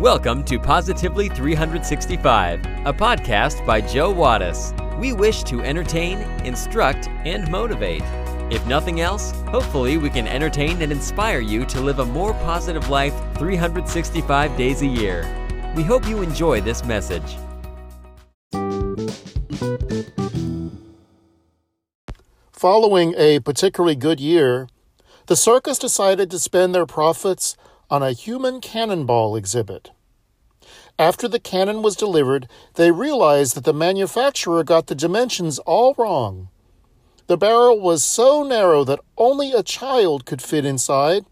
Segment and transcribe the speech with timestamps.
[0.00, 4.72] Welcome to Positively 365, a podcast by Joe Wattis.
[4.96, 8.04] We wish to entertain, instruct, and motivate.
[8.48, 12.88] If nothing else, hopefully we can entertain and inspire you to live a more positive
[12.88, 15.26] life 365 days a year.
[15.74, 17.36] We hope you enjoy this message.
[22.52, 24.68] Following a particularly good year,
[25.26, 27.56] the circus decided to spend their profits
[27.90, 29.90] on a human cannonball exhibit.
[30.98, 36.48] After the cannon was delivered, they realized that the manufacturer got the dimensions all wrong.
[37.28, 41.24] The barrel was so narrow that only a child could fit inside,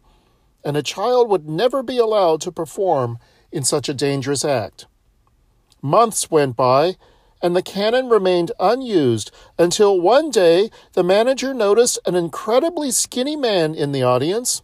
[0.65, 3.19] and a child would never be allowed to perform
[3.51, 4.87] in such a dangerous act.
[5.83, 6.97] Months went by,
[7.43, 13.75] and the cannon remained unused until one day the manager noticed an incredibly skinny man
[13.75, 14.63] in the audience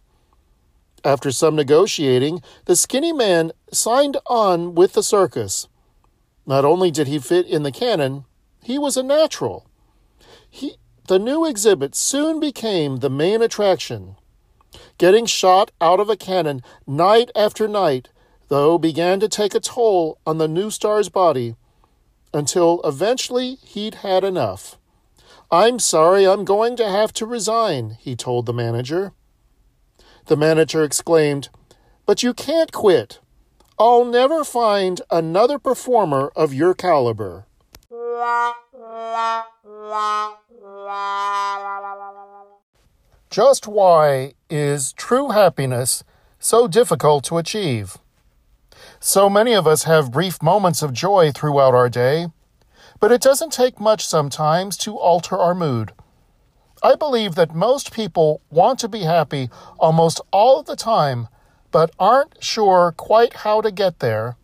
[1.03, 5.67] after some negotiating, the skinny man signed on with the circus.
[6.45, 8.25] Not only did he fit in the cannon,
[8.61, 9.65] he was a natural.
[10.49, 14.15] He, the new exhibit soon became the main attraction.
[14.97, 18.09] Getting shot out of a cannon night after night,
[18.47, 21.55] though, began to take a toll on the new star's body
[22.33, 24.77] until eventually he'd had enough.
[25.51, 29.13] I'm sorry, I'm going to have to resign, he told the manager.
[30.25, 31.49] The manager exclaimed,
[32.05, 33.19] But you can't quit.
[33.77, 37.45] I'll never find another performer of your caliber.
[43.29, 46.03] Just why is true happiness
[46.39, 47.97] so difficult to achieve?
[48.99, 52.27] So many of us have brief moments of joy throughout our day,
[52.99, 55.91] but it doesn't take much sometimes to alter our mood.
[56.85, 61.29] I believe that most people want to be happy almost all the time,
[61.71, 64.35] but aren't sure quite how to get there.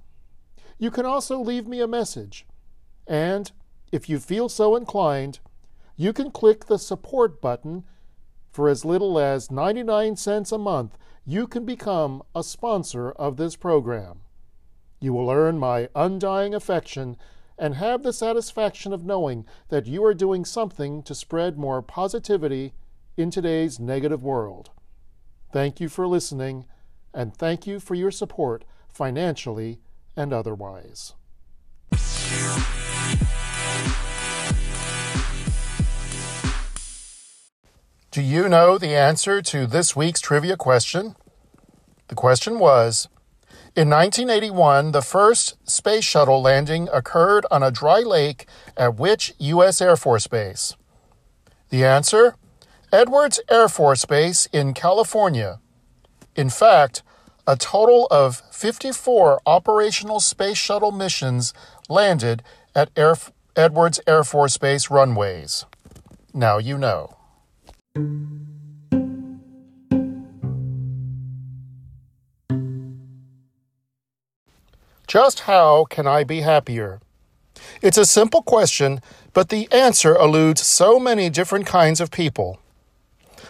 [0.77, 2.45] You can also leave me a message.
[3.07, 3.53] And
[3.93, 5.39] if you feel so inclined,
[5.97, 7.85] you can click the support button.
[8.51, 13.55] For as little as 99 cents a month, you can become a sponsor of this
[13.55, 14.23] program.
[14.99, 17.17] You will earn my undying affection
[17.59, 22.73] and have the satisfaction of knowing that you are doing something to spread more positivity
[23.17, 24.71] in today's negative world.
[25.53, 26.67] Thank you for listening,
[27.13, 29.81] and thank you for your support financially
[30.17, 31.15] and otherwise.
[38.11, 41.15] Do you know the answer to this week's trivia question?
[42.09, 43.09] The question was
[43.78, 48.44] in 1981, the first space shuttle landing occurred on a dry lake
[48.77, 49.81] at which U.S.
[49.81, 50.75] Air Force Base?
[51.69, 52.34] The answer?
[52.93, 55.61] Edwards Air Force Base in California.
[56.34, 57.05] In fact,
[57.47, 61.55] a total of 54 operational space shuttle missions
[61.88, 62.43] landed
[62.75, 63.15] at Air,
[63.55, 65.67] Edwards Air Force Base runways.
[66.34, 67.17] Now you know.
[75.09, 77.00] Just how can I be happier?
[77.81, 79.00] It's a simple question,
[79.32, 82.61] but the answer eludes so many different kinds of people.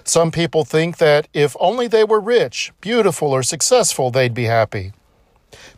[0.04, 4.92] Some people think that if only they were rich, beautiful, or successful, they'd be happy.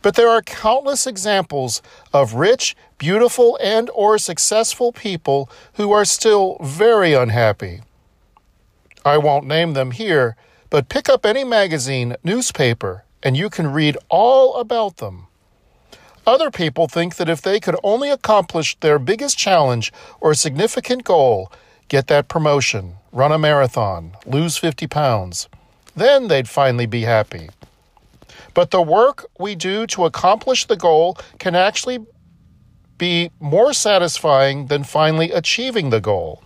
[0.03, 1.81] But there are countless examples
[2.13, 7.81] of rich, beautiful, and or successful people who are still very unhappy.
[9.03, 10.35] I won't name them here,
[10.69, 15.25] but pick up any magazine, newspaper, and you can read all about them.
[16.25, 21.51] Other people think that if they could only accomplish their biggest challenge or significant goal,
[21.87, 25.49] get that promotion, run a marathon, lose 50 pounds,
[25.95, 27.49] then they'd finally be happy.
[28.53, 31.99] but the work we do to accomplish the goal can actually
[32.97, 36.43] be more satisfying than finally achieving the goal.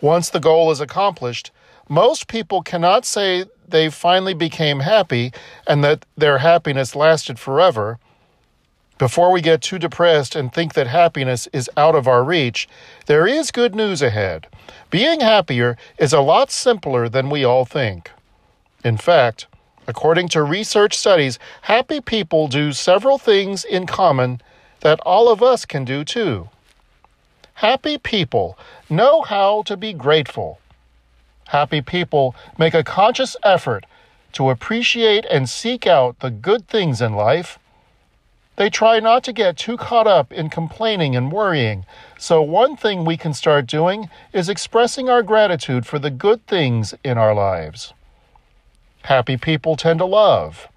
[0.00, 1.50] Once the goal is accomplished,
[1.88, 5.32] most people cannot say they finally became happy
[5.66, 7.98] and that their happiness lasted forever.
[9.02, 12.68] Before we get too depressed and think that happiness is out of our reach,
[13.06, 14.46] there is good news ahead.
[14.90, 18.12] Being happier is a lot simpler than we all think.
[18.84, 19.48] In fact,
[19.88, 24.40] according to research studies, happy people do several things in common
[24.82, 26.48] that all of us can do too.
[27.54, 28.56] Happy people
[28.88, 30.60] know how to be grateful.
[31.48, 33.84] Happy people make a conscious effort
[34.34, 37.58] to appreciate and seek out the good things in life.
[38.56, 41.86] They try not to get too caught up in complaining and worrying.
[42.18, 46.94] So, one thing we can start doing is expressing our gratitude for the good things
[47.02, 47.94] in our lives.
[49.04, 50.68] Happy people tend to love.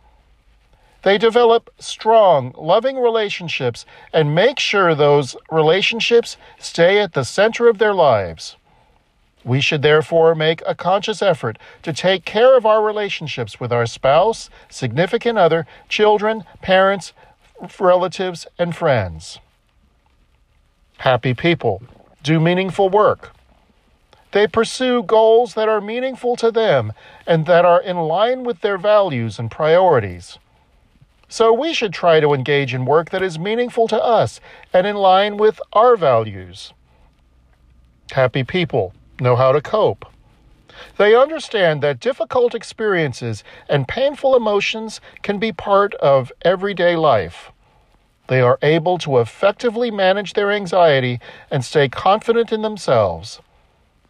[1.03, 7.77] They develop strong, loving relationships and make sure those relationships stay at the center of
[7.77, 8.55] their lives.
[9.43, 13.85] We should therefore make a conscious effort to take care of our relationships with our
[13.85, 17.13] spouse, significant other, children, parents,
[17.79, 19.39] relatives, and friends.
[20.97, 21.83] Happy people
[22.23, 23.31] do meaningful work.
[24.31, 26.93] They pursue goals that are meaningful to them
[27.25, 30.37] and that are in line with their values and priorities.
[31.29, 34.39] So we should try to engage in work that is meaningful to us
[34.73, 36.73] and in line with our values.
[38.11, 40.05] Happy people know how to cope.
[40.97, 47.51] They understand that difficult experiences and painful emotions can be part of everyday life.
[48.27, 51.19] They are able to effectively manage their anxiety
[51.51, 53.39] and stay confident in themselves.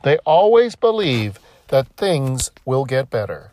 [0.03, 3.51] They always believe that things will get better.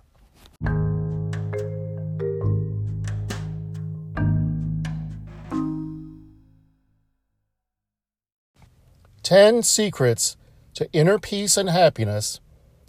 [9.23, 10.37] 10 Secrets
[10.75, 12.41] to Inner Peace and Happiness,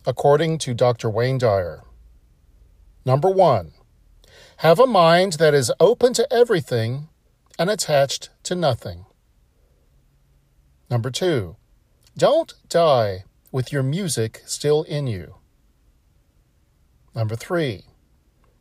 [0.05, 1.09] according to Dr.
[1.09, 1.83] Wayne Dyer.
[3.05, 3.71] Number one,
[4.57, 7.07] have a mind that is open to everything
[7.57, 9.05] and attached to nothing.
[10.89, 11.55] Number two,
[12.17, 15.35] don't die with your music still in you.
[17.15, 17.83] Number three,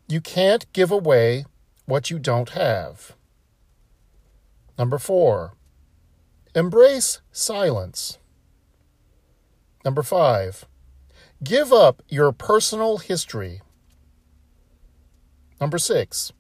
[0.09, 1.45] you can't give away
[1.87, 3.13] what you don't have.
[4.79, 5.55] Number four,
[6.55, 8.19] Embrace silence.
[9.87, 10.67] Number five,
[11.43, 13.63] give up your personal history.
[15.59, 16.33] Number six,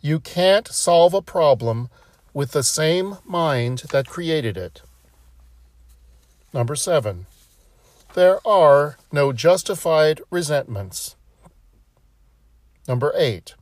[0.00, 1.88] you can't solve a problem
[2.32, 4.82] with the same mind that created it.
[6.52, 7.26] Number seven,
[8.14, 11.16] there are no justified resentments.
[12.86, 13.54] Number eight,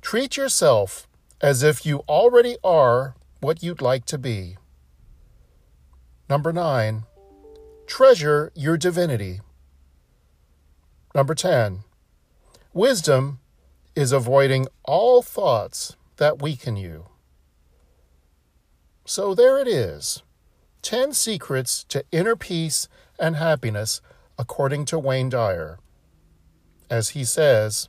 [0.00, 1.06] treat yourself
[1.40, 4.56] as if you already are what you'd like to be.
[6.28, 7.02] Number nine,
[7.86, 9.40] treasure your divinity.
[11.14, 11.80] Number 10,
[12.72, 13.40] wisdom
[13.94, 17.06] is avoiding all thoughts that weaken you.
[19.04, 20.22] So there it is
[20.82, 24.00] 10 secrets to inner peace and happiness,
[24.38, 25.78] according to Wayne Dyer.
[26.90, 27.88] As he says,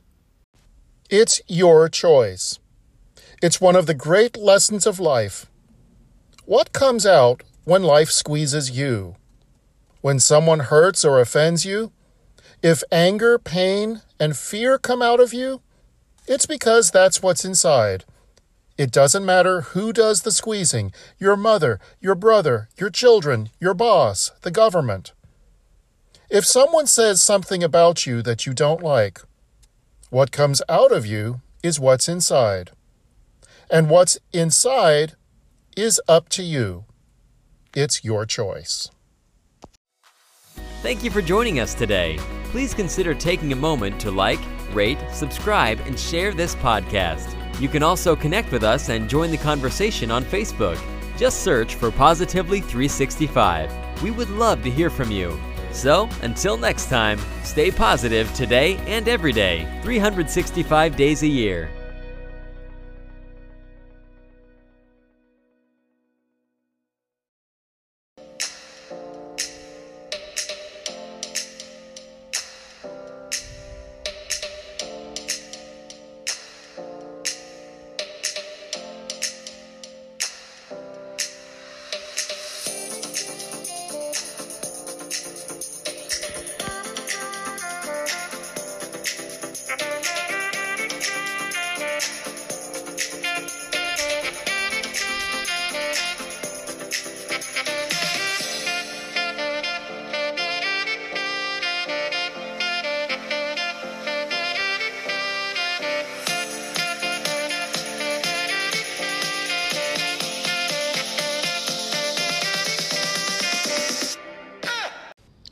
[1.10, 2.58] it's your choice.
[3.42, 5.46] It's one of the great lessons of life.
[6.44, 9.16] What comes out when life squeezes you,
[10.00, 11.92] when someone hurts or offends you,
[12.62, 15.62] if anger, pain, and fear come out of you,
[16.26, 18.04] it's because that's what's inside.
[18.76, 24.32] It doesn't matter who does the squeezing your mother, your brother, your children, your boss,
[24.42, 25.12] the government.
[26.30, 29.20] If someone says something about you that you don't like,
[30.10, 32.72] what comes out of you is what's inside.
[33.70, 35.14] And what's inside
[35.76, 36.84] is up to you.
[37.74, 38.90] It's your choice.
[40.82, 42.18] Thank you for joining us today.
[42.50, 44.40] Please consider taking a moment to like,
[44.74, 47.34] rate, subscribe, and share this podcast.
[47.60, 50.78] You can also connect with us and join the conversation on Facebook.
[51.16, 54.02] Just search for Positively 365.
[54.02, 55.38] We would love to hear from you.
[55.70, 61.70] So, until next time, stay positive today and every day, 365 days a year.